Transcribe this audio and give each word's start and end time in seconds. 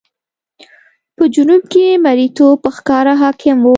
په 1.15 1.23
جنوب 1.33 1.63
کې 1.73 1.85
مریتوب 2.05 2.55
په 2.63 2.69
ښکاره 2.77 3.13
حاکم 3.21 3.57
و. 3.63 3.67